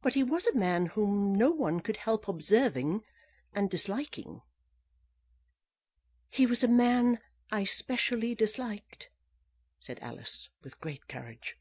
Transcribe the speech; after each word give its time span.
"But 0.00 0.14
he 0.14 0.24
was 0.24 0.48
a 0.48 0.56
man 0.56 0.86
whom 0.86 1.36
no 1.36 1.52
one 1.52 1.78
could 1.78 1.98
help 1.98 2.26
observing, 2.26 3.04
and 3.54 3.70
disliking." 3.70 4.42
"He 6.28 6.46
was 6.46 6.64
a 6.64 6.66
man 6.66 7.20
I 7.52 7.62
specially 7.62 8.34
disliked," 8.34 9.08
said 9.78 10.00
Alice, 10.00 10.50
with 10.64 10.80
great 10.80 11.06
courage. 11.06 11.56